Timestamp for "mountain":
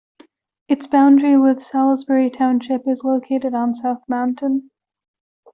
4.07-4.71